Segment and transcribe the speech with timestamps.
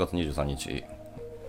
[0.00, 0.84] 月23日、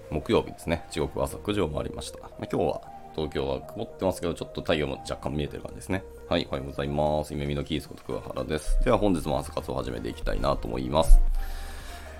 [0.09, 0.84] 木曜日ですね。
[0.91, 2.20] 時刻は朝9時を回りました。
[2.20, 2.81] まあ、今日は
[3.16, 6.04] 東京は曇ってますけど、ちょっと太陽も若干見えてる感じですね。
[6.27, 7.34] はい、おはようございます。
[7.34, 8.84] 夢見のキースこと桑原です。
[8.84, 11.21] では本日も朝活を始めていきたいなと思います。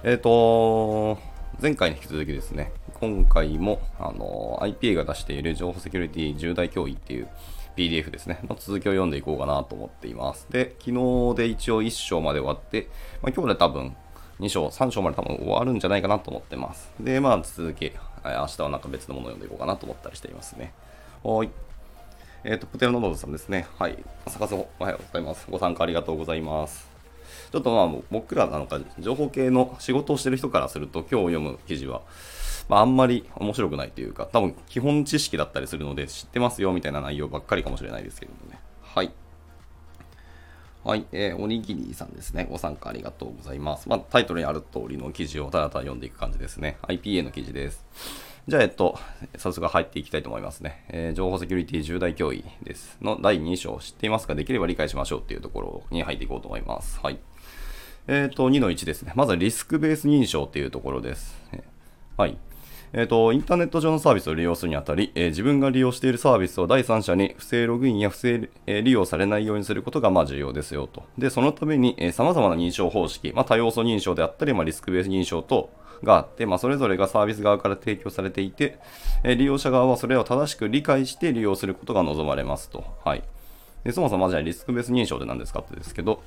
[0.04, 1.20] えっ、ー、と
[1.62, 7.28] 前回に引き続きですね、今回も、あの IPA が出している情報セキュリティ重大脅威っていう
[7.76, 10.48] PDF ですね、の続きを読んでいこうかなと思っています。
[10.50, 12.88] で、昨日で一応1章まで終わって、
[13.22, 13.98] まあ、今日で多分
[14.42, 16.92] 2章、3章まで多分終わるんじゃないかなと思ってます。
[17.00, 17.92] で、まあ続き、
[18.26, 20.74] 明日はなんか別のものを読んでいこうかなと思ったりしていますね。
[21.24, 21.50] はい。
[22.44, 23.68] えっ、ー、と、プテルノノードさんですね。
[23.78, 23.98] はい。
[24.26, 25.46] 朝活おはようございます。
[25.50, 26.90] ご参加ありがとうございます。
[27.52, 32.02] ちょっとまあ、僕らなんか情報系の仕事をしてる人からすると、今日読む記事は、
[32.68, 38.60] まあ、あんまり面白くないというか、多分基本知識だったりするので、知ってますよみたいな内容ばっかりかもしれないですけれどもね。
[38.82, 39.12] はい。
[40.84, 42.48] はい、えー、おにぎりさんですね。
[42.50, 43.88] ご参加ありがとうございます。
[43.88, 46.78] まあ、タイトルにある通りの記事をただただ読んでいく感じですね。
[46.82, 47.86] IPA の記事です。
[48.48, 48.98] じゃあ、えっと、
[49.38, 50.84] 早速入っていきたいと思いますね。
[50.90, 52.98] えー、情報セキュリティ重大脅威です。
[53.00, 54.34] の第2章、知っていますか？
[54.34, 57.00] できれば理解しましょうっていうところに入っていこうと思います。
[57.04, 57.20] はい。
[58.08, 59.14] えっ、ー、と、2の1ですね。
[59.16, 61.40] まずはリスクベース認証っていうところです。
[62.18, 62.40] はい。
[62.94, 71.04] えーと、インターネット上のサービスを利用するにあたり、えー、自分が利用しているサービスを第三者に不正ログインや不正、えー、利用されないようにすることがまあ重要ですよと。
[71.18, 75.70] で、そのために、えー、様々な認証方式、まあ、多要素認証であったり、まあ、リスクベース認証等
[76.04, 78.78] があって、まあ、それぞれがサービス側から提供されていて、
[79.24, 82.84] えー、利用者側はそれを正しく理解して利用することが望まれますと。
[83.06, 83.24] はい。
[83.84, 86.22] でそもそもじゃあリスクベース認証って何ですかってですけど、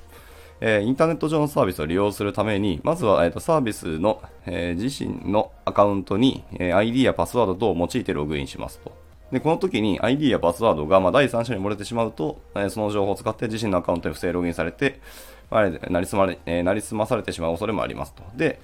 [0.61, 8.95] えー、インターネット上のサービスを利用するために、まずは、えーと、サービスの、えー、自身のアカウントに、えー、ID やパスワード等を用いてログインしますと。
[9.31, 14.99] で、この時に ID やパスワードが、まあ、第三者に漏れてしまうと、えー、その情報を使って自身のアカウントに不正ログインされて、
[15.49, 18.23] まあ、なりすまれ、え、なりすまされてしまう恐れもありますと。
[18.35, 18.59] で、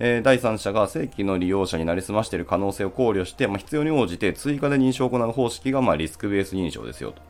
[0.00, 7.22] えー、第三者が正規の利用者になりすましている可能性を考慮して、まあ、必要に応じて追加で認証を行う方式が、まあ、リスクベース認証ですよと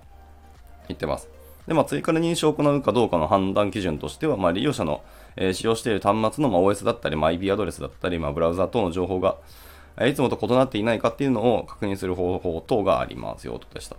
[0.89, 1.38] 言ってます。
[1.69, 5.03] で、まあ、追加で認証を行うかどうかの判断基準としては、まあ、利用者の、
[5.37, 9.37] えー、使用している端末の、まあ、OS だったり、まあ、IP アドレスだったり、まあ、ブラウザ等の情報が、
[10.01, 13.97] え、いつもと異なっていないかっていうのを確認する方法等がありますよとでした。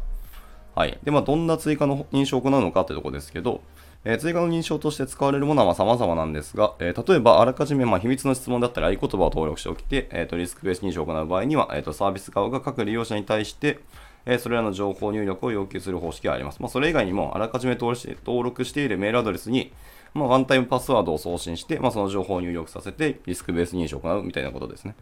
[0.74, 0.98] はい。
[1.04, 3.62] で、まあ、どんな追加の認証を行うのかってとこですけど、
[4.04, 13.80] えー、追加の認証として使われるものは様々なんですが、えー、例えばあらかじめまあ秘密の質問だったり合言葉を登録しておきて、えーと、リスクベース認証を行う場合には、えーとサービス側が各利用者に対して、
[14.26, 16.60] えそれらの情報入力を要求する方式があります。
[16.62, 17.96] まあ、それ以外にも、あらかじめ登
[18.44, 19.72] 録しているメールアドレスに、
[20.14, 24.96] まあ、ワンタイムパスワードを送信して、まあ、その情報を入力させて、リスクベース認証を行うみたいなことですね。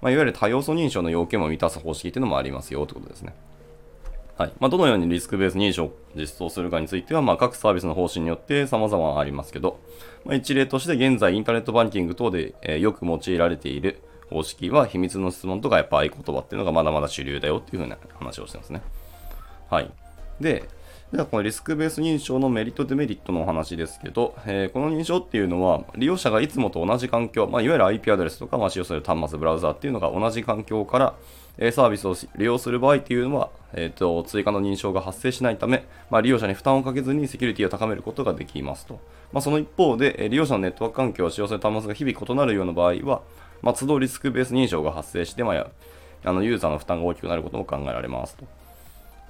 [0.00, 3.34] まあ、いわゆる多要素認証の要件も満たす方式っていうのもありますよということですね。
[4.36, 9.78] はいまあ、どのようにリスクベース認証を実装するかについては、まあ、各サービスの方針によって様々ありますけど、
[10.24, 18.82] まあ、一例として現在インターネットバンキング等で、えー、よく用いられている方式は秘密の質問とかやっぱ合言葉っていうのがまだまだ主流だよっていうふうな話をしてますね。
[19.70, 19.90] はい。
[20.40, 20.68] で、
[21.12, 31.14] ではこのリスクベース認証のメリット、デメリットのお話ですけど、えー、この認証っていうのは、利用者がいつもと同じ環境、まあ、いわゆる IP アドレスとか、まあ、使用する端末、ブラウザーっていうのが同じ環境から、
[31.58, 38.98] え、サービスを利用する場合っていうのは、えーと、追加の認証が発生しないため、まあ、利用者に負担をかけずにセキュリティを高めることができますと。
[39.34, 43.20] まあ、その一方で、利用者のネットワーク環境を使用する端末が日々異なるような場合は、
[43.62, 45.66] まあ、都度リスクベース認証が発生して、まあ、
[46.24, 48.44] あのユーザーの負担が大きくなることも考えられますと。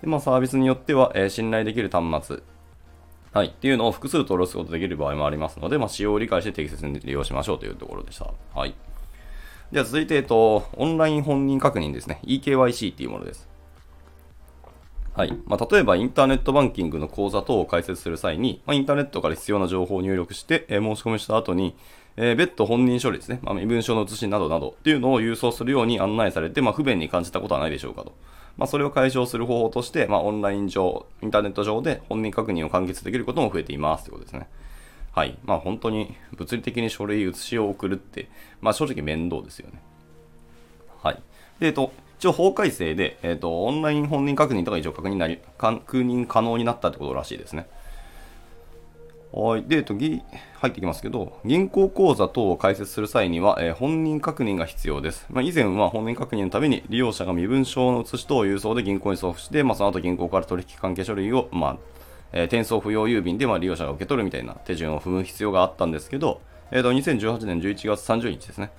[0.01, 2.39] でまあ、サービスによっては、えー、信頼できる端末、
[3.33, 8.27] はい、っていうのを複数登録することができる場合もありますので、まあ、使用を理解して適切に利用しましょうというところでした。
[8.55, 8.75] はい。
[9.71, 12.21] では続いて、えっと、オンライン本人確認ですね。
[12.25, 13.49] eKYC っていうものです。
[15.15, 15.39] はい。
[15.47, 21.75] まあ、例えば、インターネットバンキングの口座等を開設する際に、まあ、インターネットから必要な情報を入力して、えー、申し込みした後に、
[22.17, 23.39] えー、別途本人処理ですね。
[23.43, 28.13] まあ、身分証の写しなどなどっていうのを郵送するように案内されて、まあ、不便に感じたことはないでしょうかと。
[28.57, 34.47] まあ、それを解消する方法として、まあ、オンライン上、インターネット上で本人確認を完結できることも増えていますということですね。
[35.13, 35.39] はい。
[35.45, 38.29] まあ、本当に物理的に書類写しを送るって、
[38.61, 39.81] まあ、正直面倒ですよね。
[41.03, 41.23] はい。
[41.61, 47.67] で、えっと、一応法改正で、えっと、オンライン本人確認とか一応確認なり、確認可能になったってことらしいですね。
[49.33, 49.65] はい。
[49.65, 50.21] で、えっと、入
[50.69, 55.25] ってきますけど、銀行口座等を開設する際には、えー、本人確認が必要です。
[55.31, 61.77] まあ、以前は本人確認のために利用者が身分証の写し等を郵送で銀行に送付して、まあ、その後銀行から取引関係書類を、まあ、
[62.33, 68.71] えー、転送不要郵便で、まあ、利用者が受け取るみたいな手順を踏む必要があったんですけど、えー、と2018年11月30日ですね。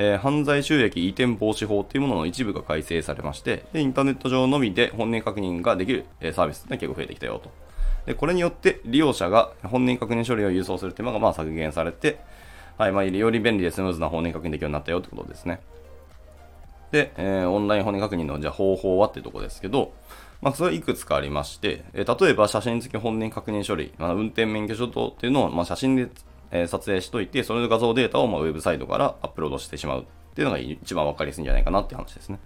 [0.00, 7.67] えー、犯罪収益移転防止法というものの一部が改正されましてで、インターネット上のみで本人確認ができる、え、サービスが結構増えてきたよと。
[8.08, 12.18] でこれによって利用者が本人確認処理を郵送する手間がまあ削減されて、
[12.78, 15.60] はい、まあ、より便利でスムーズな本人確認できるようになったよってことですね。
[16.90, 19.92] で、えー、オンライン本人確認のじゃ方法はっていうとこですけど、
[20.40, 26.08] まあ、それはいくつかありまして、えー、例えば写真付き本人確認処理、まあ、運転免許証等っていうのを、まあ、写真で、
[26.50, 32.38] えー、撮影しといて、それの画像データを、まあ、ウェブサイトからアップロードしてしまうっていうのが一番わかりやすいんじゃないかなって話ですね。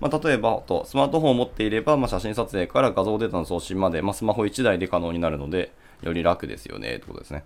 [0.00, 7.44] まあ、例えば、とスマートフォンを持っていれば、まあ、写真撮影から画像データの送信まで、まあ、スマホ1台で可能になるので、より楽ですよね、ってことですね。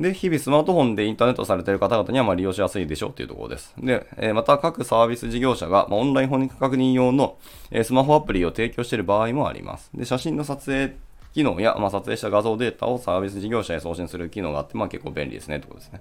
[0.00, 3.72] で、日々スマートフォンでインターネットされている方々にはま利用しやすいでしょうというところです。
[3.78, 7.36] で、えまた各サービス事業者が、まオンライン本人確認用の、
[7.70, 9.90] えスマホアプリを提供している場合もあります。
[9.94, 10.96] で、写真の撮影
[11.32, 16.00] 機能や、ま、撮影した画像データをサービス事業者へ送信する機能があって、まあ、結構便利ですねということですね。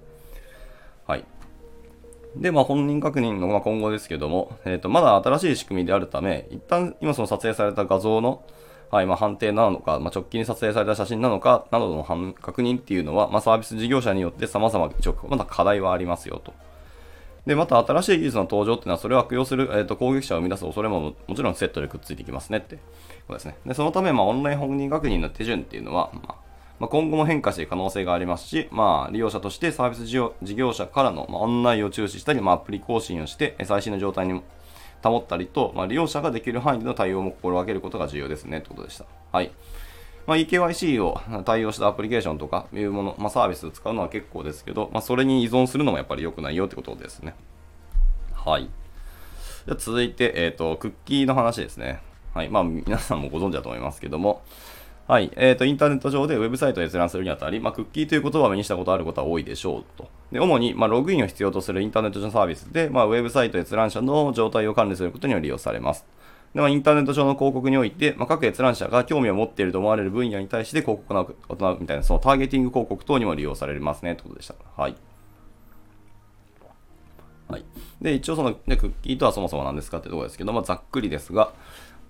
[1.06, 1.26] はい。
[2.35, 8.44] で、まあ、本人確認の、ま今後ですけども、えっ、ー、と、まだ新しい仕組みであるため、一旦今その撮影された画像の、
[8.91, 16.53] はい、まあ、判定なのか、まあ、直近に撮影された写真なのか、などの確認っていうのは、まあ、サービス事業者によって様々、一応、まだ課題はありますよと。
[17.45, 22.81] で、また新しい技術の登場っていうのは、それを悪用する、えーと、攻撃者を生み出す恐れももちろんセットでくっついてきますねってこ
[23.30, 23.57] とですね。
[23.65, 26.35] で、そのため、まあ、オンライン本人確認の手順っていうのは、まあ、
[26.83, 34.41] まあ、今後も変化していく可能性がありますし、まあ、利用者としてサービス事業者からの、まあ、案内を注視したり、まあ、アプリ更新をして、最新の状態に
[35.01, 39.06] 保ったりと、まあ、利用者ができる範囲での対応も心がけることが重要ですね、ということでした。
[39.31, 39.53] はい。
[40.27, 47.33] まあ、EKYC を対応したアプリケーションとかいうもの、まあ、サービスを使うのは結構ですけど、まあ、それに依存するのもやっぱり良くないよってことですね。
[48.33, 48.68] はい。
[49.68, 52.01] じゃ続いて、えっ、ー、と、クッキーの話ですね。
[52.33, 52.50] はい。
[52.50, 54.41] まあ、皆さんもご存知だと思いますけども、
[55.06, 55.32] はい。
[55.36, 60.10] えっ、ー、と、インターネット上でウェブサイトを閲覧するにあたり、まあ、クッキーという言葉を目にしたことあることは多いでしょうと。
[60.32, 66.06] で、主に、まあ、ログインを必要とするインターネット上のサービスで、まあ、ウェブサイト閲覧者の状態を管理することには利用されます。
[66.54, 74.56] で、まあ、インターネット上の広告において、まあ、各閲覧者が興味を持っていると思われる分野に対して広告を行うみたいな、そのターゲティング広告等にも利用されますね、ということでした。
[74.78, 74.96] はい。
[77.50, 77.66] はい。
[78.02, 81.52] で、一応その、ね、クッキーとはそもそも何ですかってところですけど、まあ、ざっくりですが、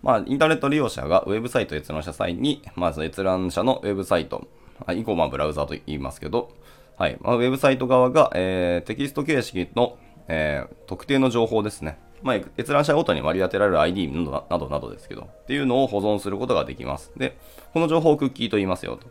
[0.03, 4.45] まあ、インターネット利用者がウェブサイト閲覧した際に、まず閲覧者のウェブサイト、
[4.91, 6.51] 以降、まあ、ブラウザと言いますけど、
[6.97, 7.17] はい。
[7.21, 9.97] まあ、ウェブサイト側が、えー、テキスト形式の、
[10.27, 11.97] えー、特定の情報ですね。
[12.21, 17.11] まあ、閲覧者ごとに割り当てられる ID などなどなどですけど、っていうのを保存することができます。
[17.15, 17.37] で、
[17.73, 19.07] この情報をクッキーと言いますよと。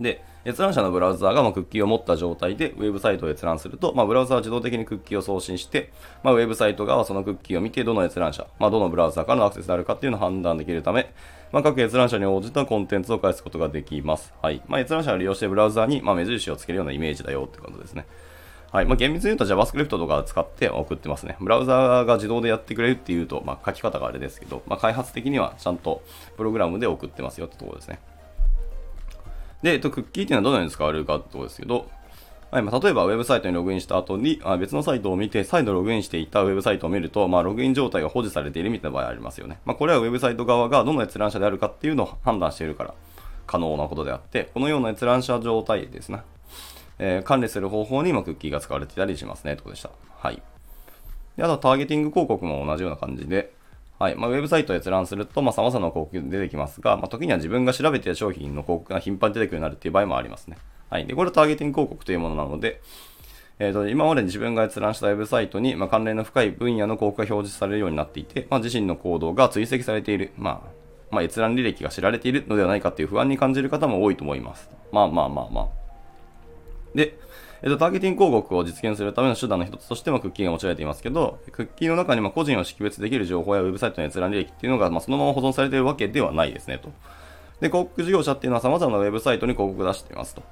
[0.00, 5.90] で、閲覧者のブラウザーがまクッキーを持った状態でウェブサイトを閲覧すると、まあ、ブラウザーは自動的にクッキーを送信して、
[6.22, 11.12] まあ、ウェブサイト側はそのクッキーを見て、どの閲覧者、まあ、どのブラウザーからのアクセスであるかっていうのを判断できるため、
[11.52, 14.34] ま、各閲覧者に応じたコンテンツを返すことができます。
[14.42, 14.60] はい。
[14.66, 18.06] ま、閲覧者が利用してブラウザーに、ま目印をつけるようなイメージだよってことですね。
[18.74, 18.86] はい。
[18.86, 21.36] まあ、厳密に言うと JavaScript とか使って送ってますね。
[21.40, 26.02] ブラウザーが自動でやってくれるっていうと、まあ、書き方があれですけど、まあ、開発的にはちゃんと
[26.36, 28.00] プログラムで送ってますよってところですね。
[29.64, 31.88] で、えっと、クッキーっていうのはどのように使われるかってことですけど、
[32.50, 39.58] はいまあ、例えばウェブサイトにログインした後にあ別のサイトを見て再度ログインしていたウェブサイトを見ると、まあ、ログイン状態が保持されているみたいな場合ありますよね。
[39.64, 42.94] まあ、これはウェブサイト側がどの閲覧者であるかっていうのを判断しているから
[43.46, 46.20] 可能なことであって、このような閲覧者状態ですね。
[46.98, 49.56] えー、管理する方法にもクッキーが使われていたりしますね。
[49.56, 49.90] ということでした。
[50.18, 50.42] はい。
[51.38, 53.52] であと、ターゲティング広告も同じような感じで、
[53.98, 60.58] はいまあ、ウェブサイトを閲覧すると、まあ、様々な広告出てきますが、まあ、時には自分が調べている商品の広告が頻繁に出てくるようになるっていう場合もありますね。
[60.90, 61.06] はい。
[61.06, 62.80] で、これはターゲティング広告というものなので、
[63.60, 70.70] えーと、今まで自分が閲覧したウェブサイトに、まあ、関連の深い分野の広告が表示されるようになっていて、まあ、自身の行動が追跡されている、まあ、
[71.12, 74.68] まあ、閲覧履歴が知られているのではないかという不安に感じる方も多いと思います。
[74.90, 75.68] まあまあまあまあ。
[76.96, 77.16] で、
[77.64, 86.90] えっと、ターゲティング広告を実現するための手段の一つとしてもクッキーが用いられていますけど、クッキーの中にも個人を識別できる情報やウェブサイトの閲覧履歴っていうのが、ま、そのまま保存されているわけではないですねと。
[87.62, 90.42] で、広告事業者っていうのは様々なウェブサイトに広告を出していますと。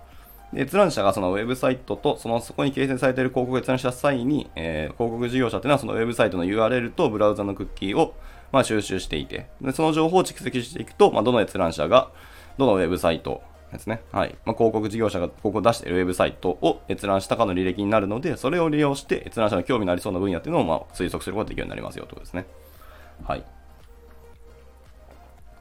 [0.54, 8.14] で閲覧者がそのウェブサイトとそのそこに掲載されている広告を閲覧した際に、えー、広告事業者というのはそのウェブサイトの URL とブラウザのクッキーを
[8.52, 12.11] ま収集していて、でその情報を蓄積していくと、まあ、どの閲覧者が
[12.59, 13.42] どのウェブサイト
[13.73, 14.02] ですね。
[14.12, 14.37] はい。
[14.45, 22.47] まあ、広告事業者が広告を出しているウェブサイトを閲覧したかの履歴になるので、それを利用して閲覧者の興味のありそうな分野っていうのをま推測することができるようになりますよということですね。
[23.25, 23.45] はい。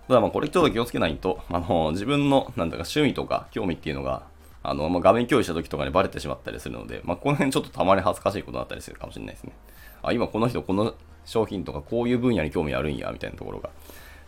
[0.07, 4.23] ただまあこれちょっと気をつけないと、あの、自分の、なんだか趣味とか興味っていうのが、
[4.63, 9.53] あの、まあ、画面共有した時とかにバレてしまったりするので、まあ、この辺ちょっとたまに恥ずかしいことだったりするかもしれないですね。
[10.03, 10.93] あ、今この人この
[11.25, 13.69] 商品とかこういう分野に興味あるんや、みたいなところが。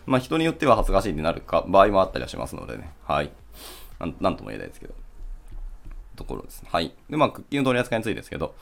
[0.05, 2.91] まあ、人によっては恥ずかしいってなるか、場合もあったりはしますのでね。
[3.03, 3.31] はい。
[3.99, 4.93] なんなんとも言えないですけど。
[6.15, 6.61] ところです。
[6.61, 6.93] ねはい。
[7.09, 8.55] で、まあ、クッキーの取り扱いについてですけど、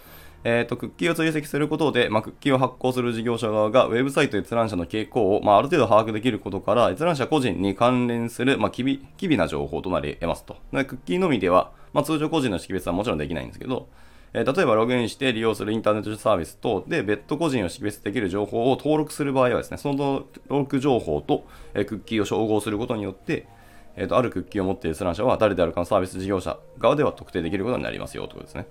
[0.44, 10.58] えーと、クッキーを追跡することで、まあ、クッキーを発行する事業者側がウェブサイト閲覧者の傾向を、まあ、ある程度把握できることから閲覧者個人に関連する、まあ、機微機微な情報となり得ますと。
[10.74, 13.88] でクッキーのみでは、まあ、通常個人の識別はもちろんできないんですけど、
[14.34, 23.48] え、例えばログインして利用するインターネットサービス等で別途個人を識別できる情報を登録する場合はですね、その登録情報と、え、クッキーを照合することによって、
[23.96, 28.68] えーと、あるクッキーを持っている閲覧者は誰であるかのサービス事業者側では特定できることになりますよということですね。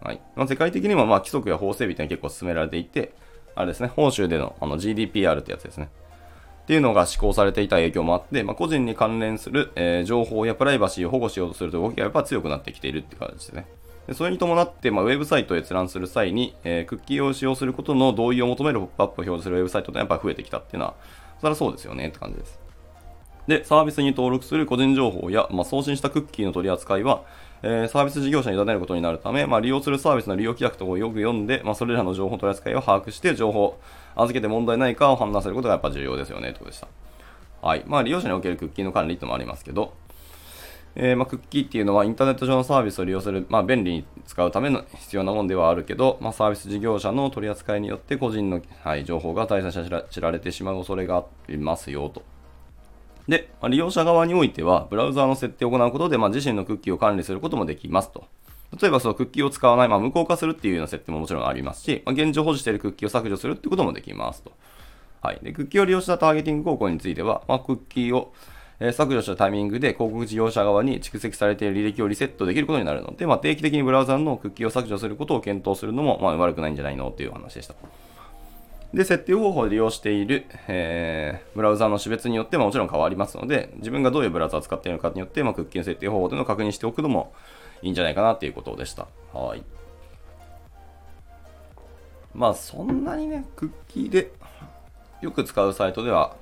[0.00, 3.12] はいまあ、世界的にもまあ規則や法整備というのは結構進められていて、
[3.54, 5.88] あれですね、本州でのあの GDPR ってやつですね。
[6.62, 13.66] っていうのが施行されていた影響もあって、まあ、個人に関連する、えー、情報やプライバシーを保護しようとすると動きがやっぱ強くなってきているって感じですね。
[14.06, 20.94] でそれに伴って、まあ、ウェブサイトを閲覧する際に、えー、クッキーを使用することの同意を求めるポップアップを表示するウェブサイトってやっぱり増えてきたっていうのは、
[21.40, 22.60] そりゃそうですよねって感じです。
[23.48, 27.24] で、サービスに登録する個人情報や、まあ、送信したクッキーの取り扱いは、
[27.62, 33.80] えー、サービス事業者に委ねることになるため、まあ、利用するサービスの利用規約とかをよく読んで、まあ、それらの情報取り扱いを把握して、情報を
[34.16, 36.88] 預けて問題ないかを判断することがやっぱ重要ですよね、ということでした。
[37.62, 37.84] はい。
[37.86, 39.94] まあ、利用者におけるクッキーの管理ってのもありますけど、
[40.98, 52.22] えー、まあ、クッキーっていうのはインターネット上のサービスを利用する、まあ、便利に使うための必要なものではあるけど、まあ、サービス事業者の取り扱いによって個人の、はい、情報が第三者に知られてしまう恐れがありますよと。
[53.28, 58.24] で、まあ、利用者側においては、ブラウザーの設定を行うことで、まあ、自身のクッキーを管理することもできますと。
[58.80, 64.52] 例えばそのクッキーを使わない、まあ、無効化するっていうような設定ももちろんありますし、まあ、現状保持しているクッキーを削除するってこともできますと。
[65.22, 65.40] はい。
[65.42, 68.32] で、クッキーを利用したターゲティング広告については、まあ、クッキーを、
[68.78, 77.74] え、削除したタイミングで広告事業者側に蓄積されている履歴をリセットできることになるので、まあ、定期的にブラウザのクッキーを削除することを検討するのも、まあ、悪くないんじゃないのっていう話でした。
[78.92, 87.32] で、設定方法で利用している、えー、ブラウザの種別によってももちろん変わりますので、自分がどういうブラウザを使っているのかによって、まあ、クッキーの設定方法というのを確認しておくのも
[87.82, 89.08] いいんじゃないかなということでした。
[89.32, 89.62] はい。
[92.34, 94.32] まあ、そんなにね、クッキーで
[95.22, 96.36] よく使うサイトでは、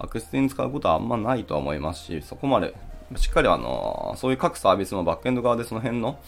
[0.00, 2.74] 悪質に使うことはあんまないとは思いますし、そこまで、
[3.16, 6.18] しっかりあの、そういう各サービスのバックエンド側でその辺の、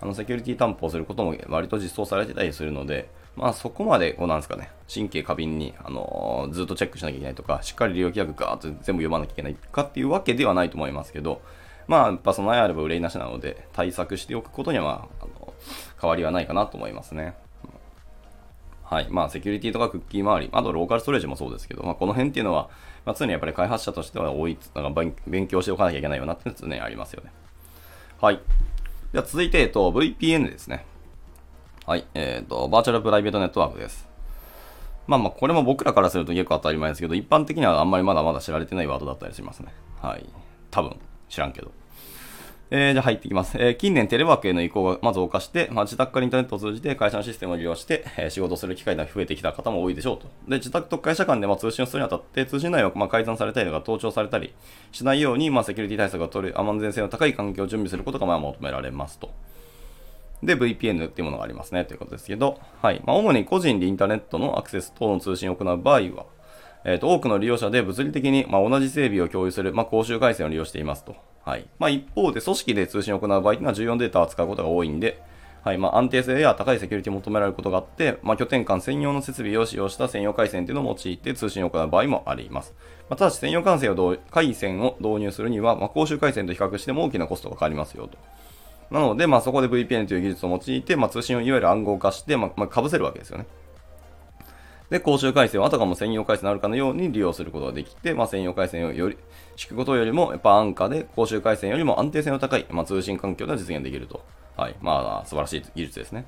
[0.00, 11.40] あの、セキュリティ担保をすることも割と実装されてたりするので、まあそこまで、こうなんですかね、神経過敏に、あの、ずっとチェックしなきゃいけないとか、しっかり利用規約ガーッと全部読まなきゃいけないかっていうわけではないと思いますけど、
[11.86, 15.54] まあやっぱ備えあれば憂いなしなので、対策しておくことには、あの
[16.00, 17.34] 変わりはないかなと思いますね。
[18.92, 19.06] はい。
[19.08, 22.68] まあ、セキュリティとかクッキー周り、あとローカルストレージもそうですけど、まあ、この辺っていうのは、
[23.04, 27.32] まあ、常にやっぱり開発者としては多い、なんか勉強しておかなきゃいけないよなっていうのは常にありますよね。
[28.20, 28.40] はい。
[29.12, 30.86] では続いて、えっと、VPN ですね。
[31.84, 32.06] はい。
[32.14, 34.08] えっ、ー、と、バーチャルプライベートネットワークです。
[35.08, 39.74] まあまあ、これも僕らからすると結構当たり前ですけど、一般的にはあんまりまだまだ知られてないワードだったりしますね。
[40.00, 40.28] はい。
[40.70, 40.96] 多分、
[41.28, 41.72] 知らんけど。
[42.74, 43.58] えー、じゃあ入っていきます。
[43.58, 50.28] えー、近年テレワークへの移行がまず増加して、まあ、自宅からインターネットを通じて会社のシステムを利用して、えー、仕事をする機会が増えてきた方も多いでしょうと。
[50.48, 54.54] で、自宅と会社間でまあ通信をするにあたって、通信内容がまあ改ざんされたりとか盗聴されたり
[54.90, 59.34] しないように、まあ、セキュリティ対策を取る安全性の高い環境を準備することがまあ求められますと。
[60.42, 63.02] で、VPN っていうものがありますねということですけど、はい。
[63.04, 66.24] まあ、主に個人でインターネットのアクセス等の通信を行う場合は、
[66.86, 71.14] えっ、ー、と、多くの利用者で物理的に、まあ、同じ整備を共有する、まあ、公衆回線を利用していますと。
[71.44, 71.66] はい。
[71.78, 75.20] まあ、一方で、組織で通信を行う場合というのは重要データを扱うことが多いんで、
[75.64, 75.78] はい。
[75.78, 82.74] まあ、安定性や高いセキュリティを求められることがあって、まあ、拠点間専用の設備を使用した専用回線というのを用いて通信を行う場合もあります。
[83.08, 88.18] まあ、ただし、専用回線を回線を導入するには、まあ、公衆回線と比較しても大きなコストがかかりますよと。
[88.90, 93.46] なので、まあ、そこで VPN という技術を用いて、まあ、通信をいわゆる暗号化して、まあ、まあ、被せるわけですよね。
[94.92, 99.16] で、公衆回線をあたかも専用回線になるかのように利用することができて、まあ、専用回線をより、
[99.56, 104.22] 敷くことよりも、やっぱ安価で公衆回線よりも安定性の高い、まあ、通信環境で実現できると。
[104.54, 104.76] はい。
[104.82, 106.26] まあ、素晴らしい技術ですね。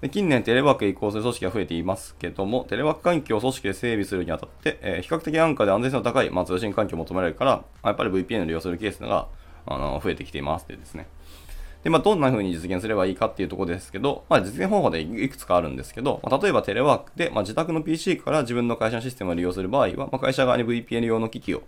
[0.00, 9.28] で近年テレワークへ移行する組織が増えていますけども、テレワーク環境を組織で整備するにあたって、えー、比較的安価で安全性の高い、まあ、通信環境を求められるから、やっぱり VPN を利用するケースが
[9.64, 11.06] あの増えてきていますでですね。
[11.86, 21.62] で、まあ、どんな風に実現すればいいかっていうところですけど、まあ、実現方法でいくつかあるんですけど、まあ、例えばテレワークで、まあ、自宅の PC から自分の会社のシステムを利用する場合は、まあ、会社側に VPN 用の機器を、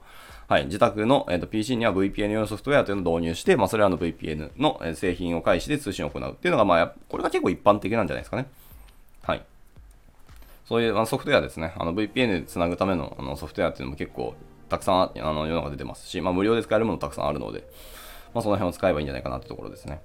[0.49, 8.49] はい、自宅の、えー、と PC には VPN 用のソフトウェアというのを導入して、まあ、それらの VPN の製品を介して通信を行うっていうのが、まあ、これが結構一般的なんじゃないですかね。
[9.23, 9.45] はい。
[10.65, 11.75] そういう、まあ、ソフトウェアですね。
[11.77, 14.35] あの VPN でつなぐためのあのソフトウェアっていうのも結構
[14.69, 17.63] たくさんあの世の中出てますし、まあ、無料で使えるものたくさんあるので、
[18.39, 20.01] まあ、その辺を使えばいいんじゃないかなってところですね。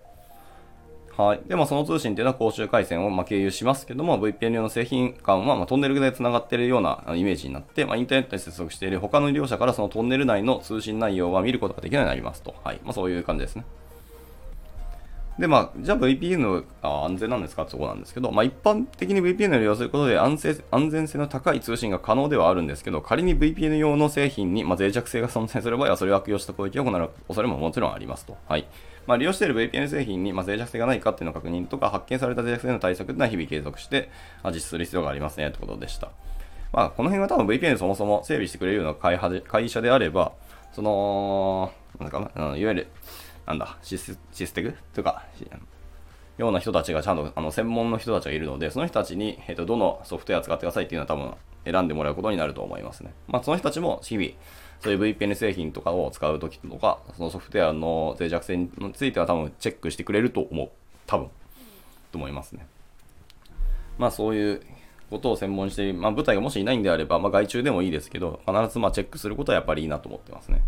[1.16, 1.42] はい。
[1.48, 12.56] で、まあ、その通信っていうのは公衆回線をま経由しますけども、VPN 用の製品間はまトンネルで繋がっているようなイメージになって、まあ、インターネットに接続している他の利用者からそのトンネル内の通信内容は見ることができないようになりますと。
[12.64, 12.80] はい。
[12.84, 13.66] まあ、そういう感じですね。
[15.40, 17.64] で、まあ、じゃあ VPN は安全なんですか？
[17.64, 28.38] ってとこなんですけど、まあ、一般的に VPN を利用することで安全安全性の高い通信が可能ではあるんですけど、仮に VPN 用の製品に、まあ、脆弱性が存在する場合は、それを悪用した攻撃を行う恐れももちろんありますと。
[28.48, 28.68] はい。
[29.08, 34.10] まあ、利用している VPN 製品に、まあ、脆弱性がないかっていうのを確認とか、発見された脆弱性の対策というのは日々継続して、
[34.44, 36.10] まあ、実施する必要がありますね、ということでした。
[36.72, 38.94] まあ、この辺は多分 VPN そもそも整備してくれるような
[39.42, 40.32] 会社であれば、
[40.74, 42.88] その、なんかな、いわゆる、
[43.46, 44.76] なんだ、シスシステグ？
[44.94, 45.26] とか、
[46.38, 51.34] ような人たちがちゃんとあの専門の人たちがいるので、その人たちに、えーと、どのソフトウェア使ってくださいっていうのは多分
[51.72, 53.14] 選んでもらうことになると思いますね。
[53.28, 54.30] まあ、その人たちも日々、
[54.82, 60.70] そういう VPN 製品とかを使うときとか、そのソフトウェアの脆弱性については多分チェックしてくれると思う。
[61.06, 61.30] 多分。
[62.12, 62.66] と思いますね。
[63.98, 64.62] まあそういう
[65.10, 70.64] ことを専門して、まあ部隊がもしいないんであれば、まあ外注でもいいですけど、必ずまあチェックすることはやっぱりいいなと思ってますね。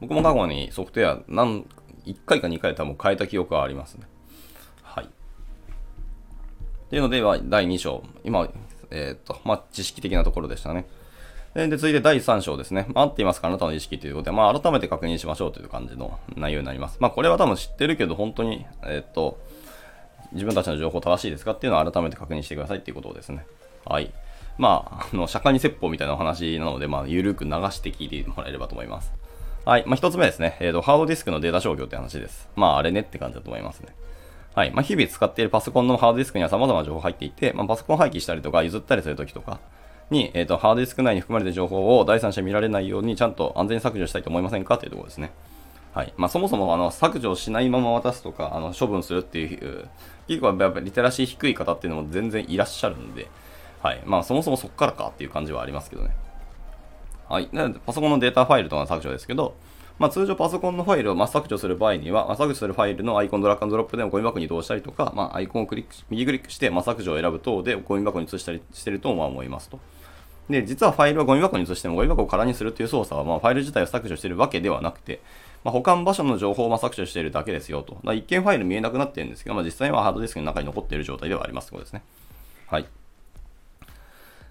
[0.00, 1.66] 僕も過去にソフトウェア何
[2.06, 4.06] 1回か2回多分変えた記憶はありますね。
[4.82, 5.04] はい。
[5.04, 5.08] っ
[6.90, 8.02] ていうので、第2章。
[8.24, 8.48] 今、
[8.90, 10.86] えっ、と、まあ、知識的なところでしたね。
[11.54, 12.86] で、続いて第3章ですね。
[12.94, 16.96] ま、合っていますかあなたの意識ということで、まあ、改めて確認しましょうという感じの内容になります。
[17.00, 19.38] まあ、これは多分知ってるけど、本当に、えっ、と、
[20.32, 23.46] 自分たちの情報正しいですかっていうのを改めて確認してくださいっていうことですね。
[23.84, 24.12] はい。
[24.58, 29.12] まあ、あの、釈迦に説法みたいなお話なので、まあ、ゆるく流して聞いてもらえればと思います。
[29.64, 29.84] はい。
[29.86, 30.56] まあ、一つ目ですね。
[30.60, 32.48] えっ、ー、と、ハードディスクのデータ消去って話です。
[32.56, 33.94] まあ、あれねって感じだと思いますね。
[34.54, 34.70] はい。
[34.70, 39.60] まあ、日々使っているパソコンのハードディスクには様々な情報が入っていて、まあ、パソコン廃棄したりとか譲ったりするときとか
[40.10, 45.32] に、えっ、ー、と、ハードディスク内に含まれている情報を第三者見られないようにちゃんと安全に削除したいと思いませんかというところですね。
[45.92, 46.12] はい。
[46.16, 49.88] まあ、そもそも、あの、削除しないまま渡すとか、あの、処分するっていう、
[50.28, 53.28] 結構やっぱりリテラシー低い方っていうのも全然いらっしゃるんで、
[53.82, 54.02] はい。
[54.04, 56.10] まあ、そもそもそっからかっていう感じはありますけどね。
[57.28, 57.48] はい。
[57.52, 59.54] なので、パソコンのデータファイルとかの削除ですけど、
[59.98, 69.80] まあ、通常パソコンのファイルを削除する場合には、ま、削除するファイルのアイコンドラッグドロップでもゴミ箱に移動したりとか、まあ、アイコンをクリック右クリックして、ま、削除を選ぶ等でゴミ箱に移したりしてるとま思いますと。
[70.48, 75.20] で、実はファイルはゴミ箱に移してもゴミ箱を空にするという操作は、ま、ファイル自体を削除しているわけではなくて、
[75.64, 77.98] まあ、保管場所の情報を削除しているだけですよと。
[78.14, 82.02] 一見ファイル見えなくなってるんですけど、まあ、実際はハードディスクの中に残っている状態ではありますということですね。
[82.68, 82.86] はい。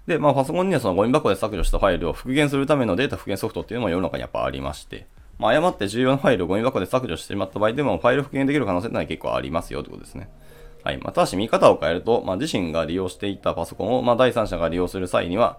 [0.08, 5.06] で、まあ、パソコンにはそのゴミ箱で削除したファイルを復元するためのデータ復元ソフトっていうのも世の中にやっぱありまして、
[5.38, 10.30] まあ、誤って重要なファイルをゴミ箱で削除してしまった場合でも、ファイル復元できる可能性ってのは結構ありますよということですね。
[10.82, 10.96] はい。
[10.96, 15.58] まあ、ただし見方を変えると、まあ、自身が利用していたパソコンを、まあ、第三者が利用する際には、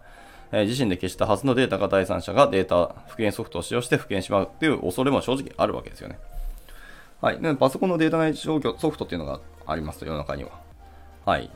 [0.52, 6.18] えー、自身で消したはずのデータが第三者がデータ復元ソフトを使用して復元しまうっていう恐れも正直あるわけですよね。
[7.22, 7.40] はい。
[7.40, 10.52] でパソコンのデータ内消去ソフトっていうのがありますと、世の中には。
[11.26, 11.50] はい。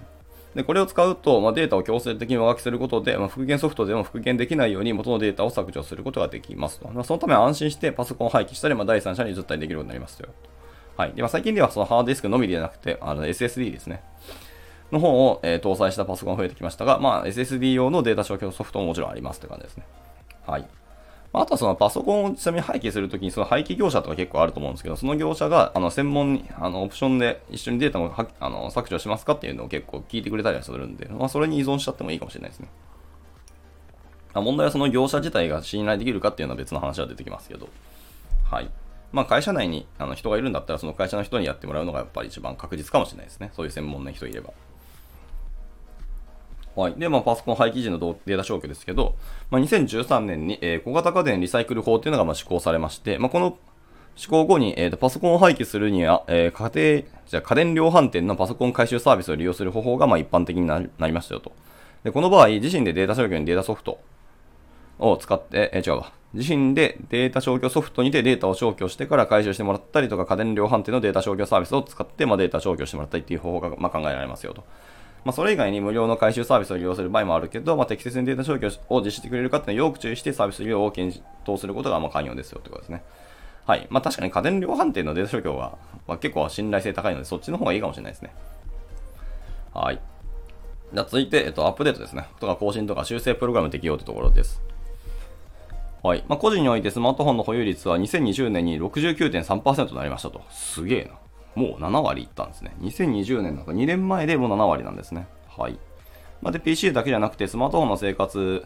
[0.55, 6.89] で、これを使うと、まあ、データを強制的に上書きすることで、まあ、復元ソフトでも復元できないように元のデータを削除することができますと。
[6.89, 10.29] まあ、そのため安心してパソコンを廃棄したり、まあ、第三者に譲ったりできるようになりますよ。
[10.95, 11.13] はい。
[11.13, 14.03] で、まあ、最近ではそのハードディスクのみではなくて、あの SSD ですね。
[14.91, 19.85] の方を、えー、搭載したパソコンが増えてきましたが、まあ、SSD 用のデータ消去ソフトももちろんありますって感じですね。
[20.45, 20.67] はい。
[21.33, 32.67] まあとはそのパソコンをちなみに廃棄するときにその廃棄業者とか結構あると思うんですけど、その業者があの専門にあのオプションで一緒にデータをあの削除しますかっていうのを結構聞いてくれたりはするんで、まあ、それに依存しちゃってもいいかもしれないですね。
[34.35, 37.67] まあ、問題はその業者自体が信頼できるかっていうのは別の話は出てきますけど、
[38.49, 38.69] はい。
[39.11, 43.51] まあ、会社内にあの人がいるんだったら、その会社の人にやってもらうのがやっぱり一番確実かもしれないですね。
[43.55, 44.53] そういう専門の人いれば。
[46.75, 46.93] はい。
[46.97, 49.15] で、まあ、パソコン廃棄時のデータ消去ですけど、
[49.51, 53.57] まあ、2013年に、えー、小型家電リサイクル法っていうのがまあ施行されまして、まあ、この
[54.15, 61.51] 施行後に、えーと、パソコンを廃棄するには、えー、家庭、じゃ家電量販店のパソコン回収サービスを利用する方法がまあ一般的になりましたよと。
[62.03, 63.99] で、この場合、自身でデータ消去にデータソフト
[64.99, 66.11] を使って、えー、違うわ。
[66.33, 74.63] 自身でデータ消去ソフトにてデータを消去してから回収してもらったりとか、家電量販店のデータ消去サービスを使って、まあ、データ消去してもらったりっていう方法がまあ考えられますよと。
[75.25, 83.03] まあ、それ以外に無料の回収サービスを利用する場合もあるけど、まあ、適切にデータ消去を実施してくれるかっていうのをよく注意してサービス利用を検討することがまあ関与ですよってことですね。
[83.65, 83.87] はい。
[83.89, 88.33] まあ、確かに家電量販店のデータ消去は、まあ、結構信頼性高いので、そっちの方がいいかもしれないですね。
[89.73, 90.01] はい。
[90.93, 92.27] じゃ続いて、えっと、アップデートですね。
[92.39, 94.61] とか更新とか修正プログラム適用というところです。
[96.03, 96.23] はい。
[96.27, 100.41] まあ、個人においてスマートフォンの保有率は2020年に69.3%となりましたと。
[100.51, 101.22] すげえな。
[101.55, 102.75] もう7割いったんですね。
[102.81, 105.27] 2020年なんか2年前でもう7割なんですね。
[105.47, 105.77] はい。
[106.41, 108.63] まあ、で、PC だけじゃなくてスマートフォンの生活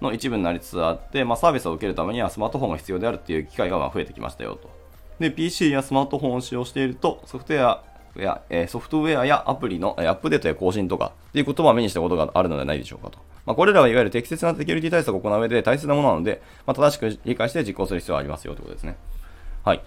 [0.00, 4.70] の一部になりつつあって、まあ、サービスを受けるためにはスマートフォンが必要であるっていう機会がま増えてきましたよと。
[5.18, 7.82] で、PC やスマートフォンを使用していると、ソフトウェア
[8.16, 13.18] や、え、ソフトウェアやアプリの、アップデートや更新とかっていうことは目にしたことがあるのではないでしょうかと。
[13.46, 18.96] まあ、これらはいわゆる適切なセキュリティ対策を行う上で大切なものなので、まあ、正しく理解して実行する必要がありますよということですね。
[19.64, 19.82] はい。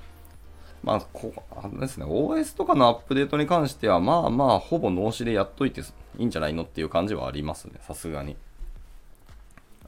[0.84, 5.84] まあ、こあれですね、OS とかのアップデートに関しては、まあまあ、ほぼ脳死でやっといてい
[6.20, 8.38] いんじゃないのっていう感じはありますね、さすがに。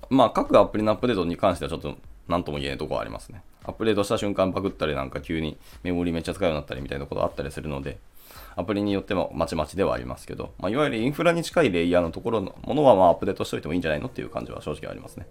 [0.10, 1.96] まあ、各アプリのアップデートに関してはちょっと
[2.28, 3.42] 何とも言えないところはありますね。
[3.64, 7.98] アップデートした瞬間パクったりなんか急にメモリめっちゃ使うようになったりみたいなことあったりするので、
[8.56, 15.28] アプリによってもまちまちではありますけど、まあ、いわゆるインフラに近いレイヤーのところのものはまあアップデートしておいてもいいんじゃないのっていう感じは正直ありますね。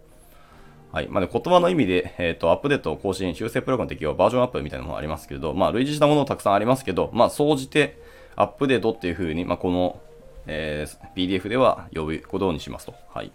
[0.93, 1.09] はい。
[1.09, 8.01] まあ、言葉の意味で、えっ、ー、と、アップデート、更新、修正プログラム適用、バージョンアップみたいなのもありますけれど、まあ、類似したものたくさんありますけど、まあ、総じて、
[8.35, 10.01] アップデートっていうふうに、まあ、この、
[10.47, 12.95] えー、PDF では呼ぶことにしますと。
[13.15, 13.31] はい。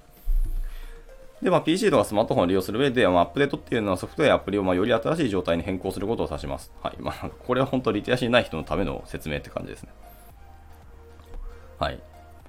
[1.41, 6.73] で、まあ、PC とかスマートフォンを利用する上で、まあ、アップデートっていうのはソフトウェア、アプリをまあより新しい状態に変更することを指します。
[6.81, 6.95] はい。
[6.99, 9.89] まあ、これは本当リテラシーない人のための説明って感じですね。
[11.79, 11.99] はい。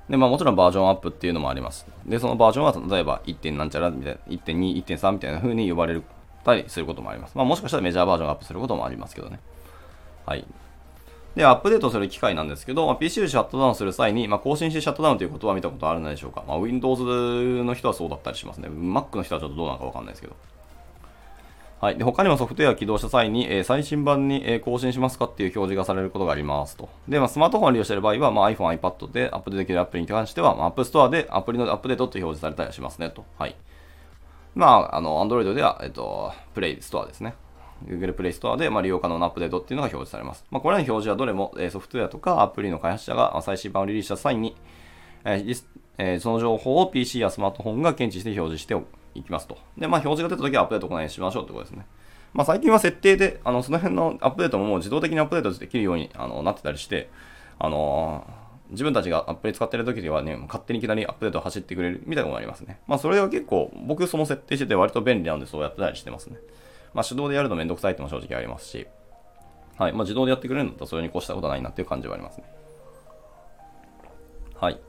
[0.09, 1.87] で、まあもちろんバージョンアップっていうのもあります。
[2.07, 3.35] で、そのバージョンは例えば 1.
[3.37, 6.03] 点なんちゃらみたいな、1.2、1.3みたいな風に呼ばれる
[6.45, 7.37] たりすることもあります。
[7.37, 9.41] まあもしかしたらメジャーバージョンアップすることもありますけどね。
[10.25, 10.45] はい。
[11.37, 16.43] で、アップデートする機械なんですけど、まあ、PC をシャットダウンする際に、まあ、更新してシャットダウンという言葉は見たことあるのでしょうか。
[16.49, 17.03] まあ、Windows
[17.63, 18.69] の人はそうだったりしますね。
[18.69, 20.35] Mac の人はちょっとどうなのかわかんないですけど。
[21.79, 21.99] はい。
[21.99, 26.89] で、他にもソフトウェアを起動した際に、えー、最新版に、えー、更新しますかっていう表示がされることがありますと。
[27.07, 33.27] で、まあ、スマートフォンを利用している場合は、まあ、iPhone、iPad でアップデートできるアプリに関しては、まあ、App Store でアプリのアップデートって表示されたりしますねと。
[33.39, 33.57] はい。
[34.55, 37.35] まあ、あの、Android では、えっと、Play Store ですね。
[37.85, 40.47] Google Play Store で、まあ、利用可能なアップデートっていうのが表示されます。
[40.51, 44.57] まあ、これらの表示はどれも、えー、ソフトウェアとかアプリの開発者が最新版をリリースした際に、
[45.27, 45.65] えー
[45.99, 48.75] えー、その情報を PC やスマートフォンが検知して表示して
[49.19, 49.59] いきますと。
[49.77, 51.87] で、まあ、表示が出た時はアップデートをお願いしましょうってことですね。
[52.33, 57.09] まあ、最近は設定で、あの、その辺のアップデートももう自動的にアップデートできるようにあのなってたりして、
[57.59, 62.81] あのー、自分たちがアプリ使ってる時にはね、勝手にいきなりアップデート走ってくれるみたいなのがありますね。
[62.87, 66.37] まあ、それは結構、僕その設定してて割と便利なんでそうやってたりしてますね。
[66.93, 68.87] まあ、手動でやるのめんどくさいっても正直ありますし、
[69.79, 69.93] はい。
[69.93, 72.45] まあ、自動でやってくれるんだったらそれに越したことはないなっていう感じはありますね。
[74.59, 74.81] はい。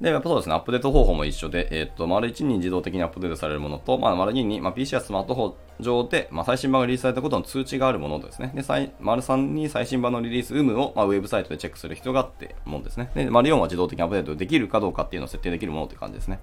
[0.00, 8.50] で、やっぱそうですね、アップデート方法も一緒で、えっ、ー、と、丸1に自動的にアップデートされるものと、まあ、丸2に、まあ、PC やスマートフォン上で、まあ、最新版がリリースされたことの通知があるものですね。
[8.54, 8.62] で、
[8.98, 13.10] 丸3に最新版のリリース有無を、まあ、ウェブサイトでチェックする必要があってものですね。
[13.14, 16.40] で、丸4は自動的にアップデートできるかどうかっていうのを設定できるものって感じですね。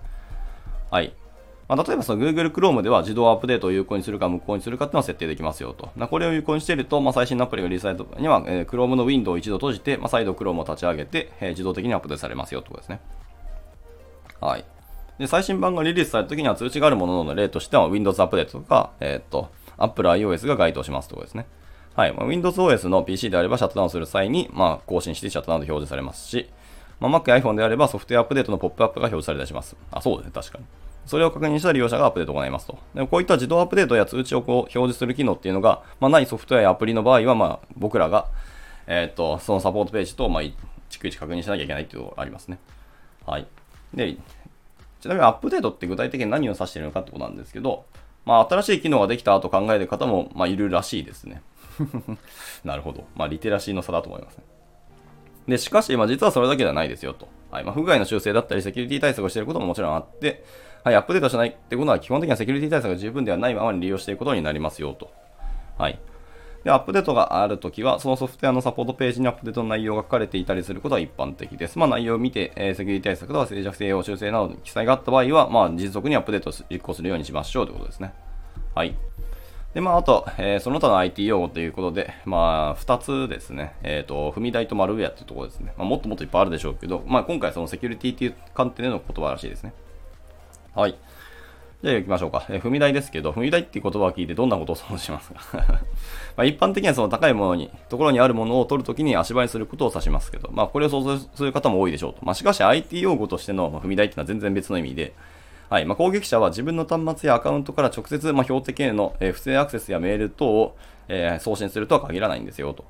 [0.92, 1.16] はい。
[1.68, 5.90] まあ、例えばその Google Chrome では自動アップデートを有効にするか無効にするかっていうのは設定できますよと。
[6.08, 13.02] これを有効にしていると、まあ、最新のアプリがリリースされたには、えー、Chrome の Window を一度閉じて、まあ、再度 Chrome を立ち上げて、えー、自動的にアップデートされますよということですね。
[14.42, 14.66] はい。
[15.20, 21.48] で、最新版がリリースされた時には通知があるものの例としては Windows アップデートとか、えっ、と、Apple iOS が該当しますということですね。
[21.96, 22.14] はい。
[22.14, 26.50] まあ、Windows OS の PC であればシャットダウンする際に、まあ、更新してシャットダウンと表示されますし、
[27.00, 29.76] まあ、Mac や iPhone であればソフトウェアアップデートのポップアップが表示されたりします。
[29.92, 30.32] あ、そうですね。
[30.34, 30.66] 確かに。
[31.08, 32.78] それを確認した利用者がアップデートを行いますと。
[32.94, 38.28] でこういった自動アップデートや通知をこう表示する機能っていうのが、まあ、ないソフトウェアやアプリの場合は、まあ、僕らが、
[38.88, 42.60] えっ、と、そのサポートページと、まあ、逐一確認しなきゃいけないっていうのがありますね。
[43.26, 43.48] はい。
[43.94, 44.18] で、
[45.00, 47.86] ちなみにアップデートって具体的に何を指しているのかってことなんですけど、
[48.26, 51.42] まあ、新しい機能ができたと考える方も、まあ、いるらしいですね。
[52.66, 53.06] なるほど。
[53.16, 54.44] まあ、リテラシーの差だと思いますね。
[55.48, 57.28] で、しかし、まあ、実はそれだけではないですよと。
[57.52, 57.64] はい。
[57.64, 60.44] まあ、不具合の修正だったり、セキュリティ対策をしていることももちろんあって、
[60.84, 65.10] はい、アップデートしないってことは、基本的にはセキュリティ対策が十分ではないままに利用していくことになりますよと。
[65.78, 66.00] はい。
[66.68, 71.80] で、アップデートがあるときは、そのソフトウェアのサポートページにアップデートの内容が書かれていたりすることは一般的です。
[71.80, 78.14] まあ、内容を見て、えー、セキュリティ対策とか静寂性を修正などの記載があった場合は、まあ、実続にアップデートを実行するようにしましょうということですね。
[78.76, 78.98] はい。
[79.74, 83.72] で、まあ、あと、えー、その他の IT 用語ということで、まあ、二つですね。
[83.84, 85.72] えっ、ー、と、踏み台とマルウェアというところですね。
[85.78, 89.72] まあ、もっともっといっぱいあるでしょうけど、まあ、今回そのセキュリティという観点での言葉らしいですね。
[90.76, 90.98] はい。
[91.84, 92.46] じゃあ行きましょうか。
[92.50, 95.40] え、踏み台ですけど、踏み台っていう言葉を聞いてどんなことを想像しますか？
[96.36, 102.20] まあ一般的にはその高いものに、ところにあるものを取るときに足場にすることを指しますけど、まあこれを想像する方も多いでしょうと。
[102.24, 105.14] まあしかし IT 用語としての踏み台っていうのは全然別の意味で、
[105.70, 105.86] はい。
[105.86, 110.78] まあ、攻撃者は自分の端末やアカウントから直接、まあ、標的への、え、不正アクセスやメール等を、
[111.10, 112.86] えー、送信するとは限らないんですよと。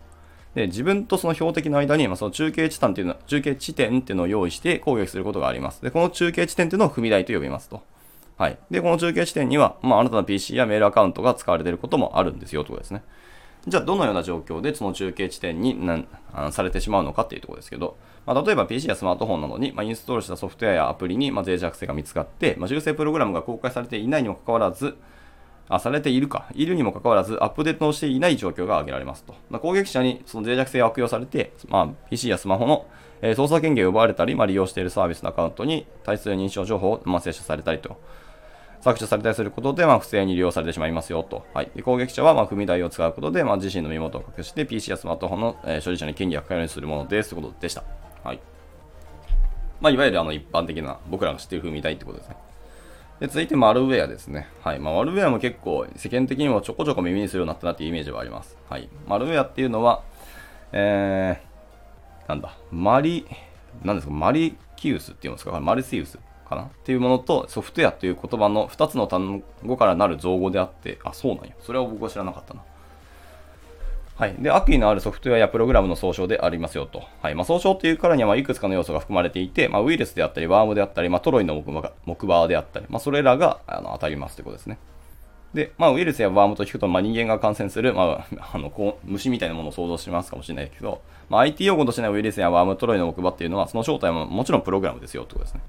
[0.54, 5.82] で、自分とその標的の間に、まあ、その中継地点っていうの中継地点っていうのを用意して攻撃することがあります。
[5.82, 7.82] で、この中継地点っていうのを踏み台と呼びますと。
[8.38, 8.58] はい。
[8.69, 13.04] で、この中継地点には、まあ、あなたの PC やメールアカウントが使われていることもあるんですよ、ということですね。
[13.67, 24.95] じゃあ、どのような状況でその中継地点になあされてしまうのかっていうところですけど、まあ、例えば PC やスマートフォンなどに、まあ、インストールしたソフトウェアやアプリに、まあ、脆弱性が見つかって、まあ、修正プログラムが公開されていないにもかかわらず、
[25.69, 29.36] あ、されているか、いるにもかかわらず、アップデートをしていない状況が挙げられますと。
[29.50, 32.86] まあ、攻撃者にその脆弱性を悪用されて、まあ、PC やスマホの、
[33.21, 37.97] えー、操作権限を奪われたり、まあ、利用しているサービスのアカウントに対する認証情報を、まあ、摂取されたりと。
[38.81, 41.45] 削除されたりすることで、まあ、不正に利用されてしまいますよと。
[41.53, 47.83] はい、で攻撃者は、まあ、踏み台を使うことで、まあ、自身の身元を隠して PC やスマートフォンの、えー、所有者に権利がかかるようにするものですということでした。
[48.23, 48.39] はい
[49.79, 52.37] まあ、いわゆるあの一般的な僕らが知っている踏み台ってことですね。
[53.19, 54.47] で続いてマルウェアですね。
[54.63, 54.79] はい。
[54.79, 58.57] まあ、マルウェアも結構世間的にもちょこちょこ耳にするようになったなっていうイメージはあります。
[58.69, 58.89] はい。
[59.07, 60.03] マルウェアっていうのは、
[60.71, 63.25] えー、なんだ、マリ、
[63.83, 71.51] なんですか、マリキウスっていうんですか、マリシウスかなっていうものとソフトウェアという言葉の2つの単語からなる造語であって、あ、そうなんや。
[71.62, 72.62] それは僕は知らなかったな。
[74.17, 74.36] はい。
[74.39, 77.03] で、悪意のあるソフトウェアやプログラムの総称でありますよと。
[77.21, 77.36] はい。
[77.36, 84.79] まあ、総称っていうからには、まいくつかの要素が含まれていて、まあ、ウイルスであったり、ワームであったり、まあ、トロイの木馬木馬であったり、まあ、それらがあの当たりますということですね。
[85.53, 95.62] で、まあ、ウイルスやワームと聞くと、まあ、人間が感染する、まあ、 あのこう虫みたいなものを想像しますかもしれないけど、まあ、IT 用語としてのウイルスやワーム、トロイの木馬っていうのは、その正体ももちろんプログラムですよってことですね。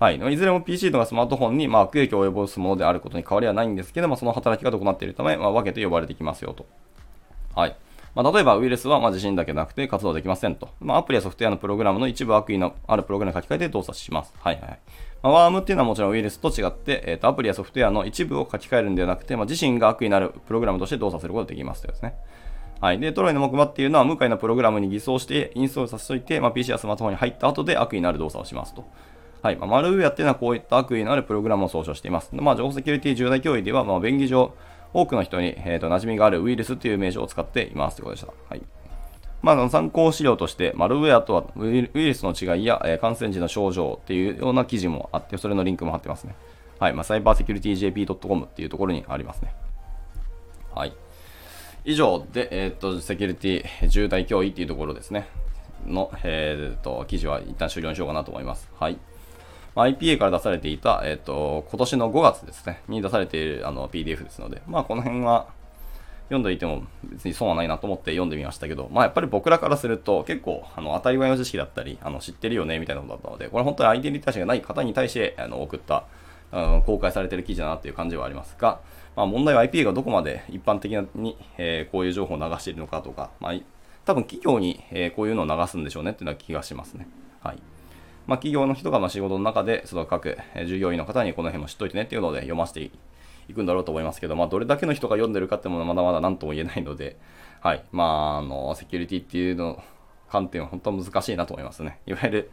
[0.00, 0.16] はい。
[0.16, 6.66] いずれも PC とかスマートフォンに、ま、悪影響を及ぼすものであることに変わりはないんですけど、まあ、その働きが異なっているため、まあ、分けて呼ばれてきますよと。
[7.54, 7.76] はい。
[8.14, 10.70] まあ、例えばウイルスはま自身だけなくて活動できませんと。
[10.80, 14.32] まあ、アプリやソフトウェアのプログラムの一部悪意のあるプログラムに書き換えて動作します。
[14.38, 14.78] はいはい。
[15.22, 22.14] まあ、ワームっていうのはもちろんウイルスと違って、えー、とアプリやソフトウェアの一部を書き換えるんではなくて、まあ、自身が悪意のあるプログラムとして動作することができますというですね。
[22.80, 22.98] はい。
[22.98, 28.86] で、トロイの木馬っていうのは、向かいのプログラムに偽装してインストールさせておいて、まあ、PC やスマートフォンに入った後で悪意のある動作をしますと。
[29.42, 29.56] はい。
[29.56, 32.30] まあ、マルウェアっていうのはこういった悪意のあるプログラムを総称しています。
[32.32, 34.54] まあ、情報セキュリティ重大脅威では、まあ、便宜上、
[34.92, 38.32] 多くの人に、えー、と馴染みがあるウイルスという名称を使っていますということでした。
[38.48, 38.62] はい。
[39.42, 46.34] まあ、参考資料として、マルウェアとはウイルスの違いや、えー、感染時の症状っていうような記事もあって、それのリンクも貼ってますね。
[46.78, 46.92] はい。
[46.92, 49.54] まあ、サイバーセキュリティ JP.com っていうところにありますね。
[50.74, 50.92] はい。
[51.84, 55.28] 以上で、えっ、ー、と、セキュリティ重大脅威っていうところですね。
[55.86, 58.70] の、えっ、ー、と、記事は一旦終了にしようかなと思います。
[58.78, 58.98] はい。
[59.74, 65.48] まあ、IPA から出されていた、えっ、と、今年の5月ですね、に出されているあの PDF ですので、まあ、この辺は、
[66.30, 76.04] 読んでいても別に損はないなと思って読んでみましたけど、まあやっぱり僕らからすると結構あの当たり前の知識だったり、あの知ってるよねみたいなことだったので、これ本当にアイデンティティがない方に対してあの送った、
[76.52, 78.80] うん、公開されてる記事だなっていう感じはありますが、
[79.16, 83.54] まあ問題は IPA がどこまで一般的に、えー、こういう情報を流しているのかとか、まあ
[84.04, 87.08] 多分企業に、えー、こういうのを流すんでしょうねっていうのは気がしますね。
[87.42, 87.58] はい。
[88.30, 92.80] まあ、企業の人がま仕事の中で、その各従業員の方にこの辺も知っといてねっていうので読ませて
[93.48, 97.16] いくんだろうと思いますけど、まあ、どれだけの人が読んでるかっていうのはまだまだ何とも言えないので、
[97.60, 97.82] はい。
[97.90, 99.82] まあ、あの、セキュリティっていうの
[100.30, 101.98] 観点は本当は難しいなと思いますね。
[102.06, 102.50] いわゆる、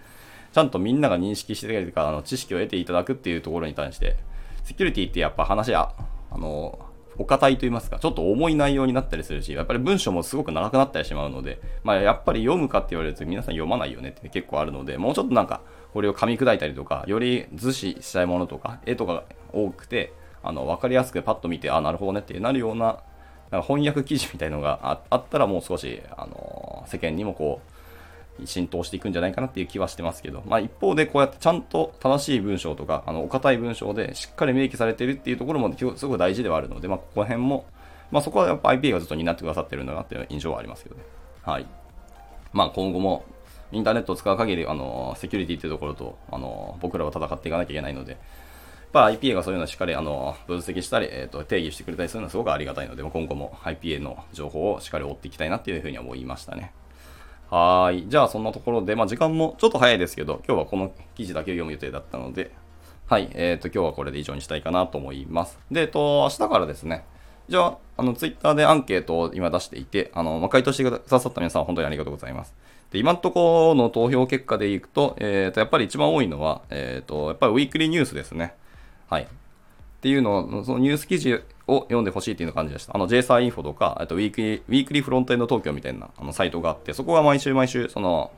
[0.52, 4.16] ちゃんとみんなが認識してるか、あの知識を得ていただくっていうところに対して、
[4.64, 5.94] セキュリティってやっぱ話は、
[6.32, 6.87] あの、
[7.18, 15.62] お堅いと言いますか、ちょっと重い内容になったりするし、やっぱり文章もすごく長くなったりしまうので、まあ、やっぱり読むかって言われると皆さん読まないよねって結構あるので、もうちょっとなんか、
[15.94, 23.00] これを噛み砕いたりとか、より図示したいものとか、絵とかが多くて、あの分かりやすくパッと見て、あ、なるほどねってなるような
[23.52, 27.77] なんか翻訳記事みたいのがあったらもう少し、あの世間にもこう
[28.46, 37.66] 浸透していくんじゃないかなっていう気はしてますけど、まあ、一方でこうやってちゃんと正しい文章とか、あのお堅い文章でしっかり明記されてるっていうところもすごく大事ではあるので、まあ、ここら辺も、
[38.12, 41.04] まあ、そこはやっぱ IPA がずっと担ってくださってるんだなっていう印象はありますけどね。
[41.44, 41.66] はい。
[42.54, 43.26] まあ、今後も
[43.72, 48.18] インターネットを使う限り、あのセキュリティっていうところと、あの僕らは戦っていかなきゃいけないので、
[48.98, 56.74] ぱ IPA がそういうのをしっかりあの分析したり、えーと、定義してくれたりするのはすごくありがたいので、今後も IPA の情報をしっかり追っていきたいなっていうふうに思いましたね。
[57.50, 58.06] はい。
[58.08, 62.52] じゃあそんなところで、まあ時間もちょっと早いですけど、今日はこの記事だけを読む予定だったので、
[63.08, 63.30] はい。
[63.34, 65.58] えっ、ー、と、今日はこれで以上にしたいかなと思います。
[65.72, 67.06] で、えっ、と、明日からですね、
[67.48, 72.54] じゃあ、あの、ツイッターでアンケートを今出していて、あの、まあ、回答してくださった皆さん本当にありがとうございます。
[72.92, 78.54] で、今のところの投票結果でいくと、えっ、ー、と、やっぱり一番多いのは、えっ、ー、と、やっぱりウィークリーニュースですね。
[79.10, 79.24] はい。
[79.24, 79.28] っ
[80.02, 82.96] ていうのを、そのニュース記事を読んでほしいっていう感じでした。
[82.96, 88.32] あの、JSA インフォとか、あと Weekly、Weekly Frontend 東京みたいなあのサイトがあって、そこは毎週毎週、その、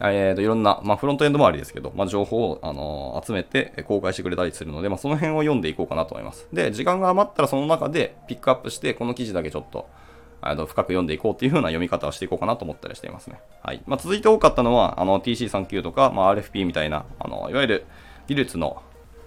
[0.00, 6.48] えー、といろんな、まあ、フロントエンド周りですけど、まあ、情報を、あのー、集めて公開してくれたりするので、まあ、その辺を読んでいこうかなと思います。
[6.52, 9.88] で、時間が余ったらその中でピックアップして、この記事だけちょっと、
[10.44, 13.40] あの深く読んでいこうっていう風な読み方をしていこうかなと思ったりしていますね。
[13.62, 13.82] はい。
[13.86, 17.86] まあ、続いて多かったのは、あの、TC39 とか、まあ、 RFC みたいな、あの、いわゆる
[18.26, 18.82] 技術の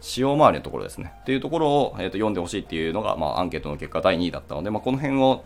[0.06, 1.12] 使用周りのところですね。
[1.22, 5.44] っていうところを、えー、と読んでほしいっていうのが、まあ、アンケートの結果第2位だったので、まあ、この辺を、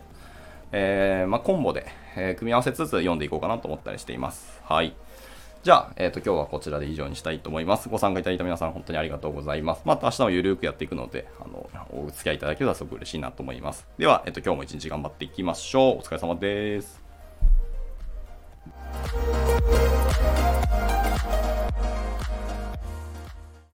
[0.70, 4.60] えー、まあ、コンボで、えー、組み合わせつつ読んでいこうかなと思ったりしています。
[4.64, 4.94] はい。
[5.62, 7.88] じゃあ、えっ、ー、と、今日はこちらで以上にしたいと思います。
[7.88, 9.82] ご参加いただいた皆さん、本当にありがとうございます。
[9.86, 13.86] また明日もゆるくやっていくので、あの、お付き合いいただければすごく嬉しいなと思います。
[13.96, 15.98] では、えっ、ー、と、今日も一日頑張っていきましょう。
[16.00, 17.00] お疲れ様です。